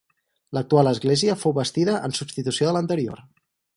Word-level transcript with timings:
L'actual 0.57 0.89
església 0.91 1.35
fou 1.43 1.55
bastida 1.57 1.99
en 2.09 2.17
substitució 2.21 2.69
de 2.71 2.77
l'anterior. 2.79 3.23